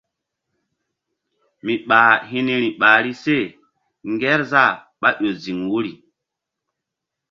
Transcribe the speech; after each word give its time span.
Mi 1.65 1.73
ɓah 1.87 2.11
hi̧ 2.29 2.41
niri 2.47 2.69
ɓahri 2.79 3.11
se 3.23 3.35
Ŋgerzah 4.11 4.73
ɓá 4.99 5.09
ƴo 5.19 5.29
ziŋ 5.41 5.59
wuri. 5.69 5.93